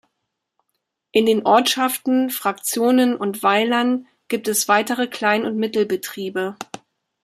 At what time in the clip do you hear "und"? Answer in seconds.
3.15-3.43, 5.45-5.57